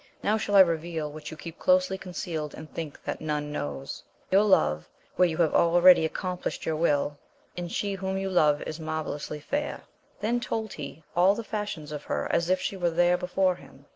Now 0.23 0.35
shall 0.35 0.55
I 0.55 0.61
reveal 0.61 1.11
what 1.11 1.29
you 1.29 1.37
keep 1.37 1.59
closely 1.59 1.95
concealed 1.95 2.55
and 2.55 2.73
think 2.73 3.03
that 3.03 3.21
none 3.21 3.51
knows. 3.51 4.01
You 4.31 4.41
love, 4.41 4.89
where 5.15 5.27
you 5.27 5.37
have 5.37 5.53
al 5.53 5.79
ready 5.79 6.05
accomplished 6.05 6.65
your 6.65 6.75
will, 6.75 7.19
and 7.55 7.71
she 7.71 7.93
whom 7.93 8.17
you 8.17 8.31
love 8.31 8.63
is 8.63 8.79
marvellously 8.79 9.39
fair; 9.39 9.81
then 10.19 10.39
told 10.39 10.73
he 10.73 11.03
all 11.15 11.35
the 11.35 11.43
fashions 11.43 11.91
of 11.91 12.05
her 12.05 12.27
as 12.31 12.49
if 12.49 12.59
she 12.59 12.75
were 12.75 12.89
there 12.89 13.15
before 13.15 13.57
him. 13.57 13.85